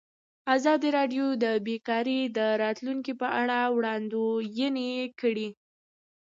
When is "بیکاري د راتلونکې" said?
1.67-3.13